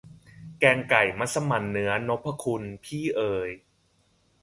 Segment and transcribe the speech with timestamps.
[0.59, 3.49] แกงไก่มัสหมั่นเนื้อ นพคุณ พี่เอย